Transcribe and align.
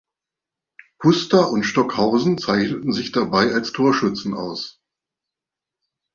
Kuster 0.97 1.51
und 1.51 1.63
Stockhausen 1.63 2.39
zeichneten 2.39 2.91
sich 2.91 3.11
dabei 3.11 3.53
als 3.53 3.71
Torschützen 3.71 4.33
aus. 4.33 4.81